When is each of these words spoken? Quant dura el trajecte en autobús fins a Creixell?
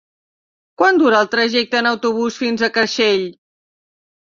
Quant 0.83 0.97
dura 1.01 1.21
el 1.25 1.29
trajecte 1.37 1.81
en 1.83 1.93
autobús 1.93 2.43
fins 2.43 2.67
a 2.71 2.75
Creixell? 2.79 3.33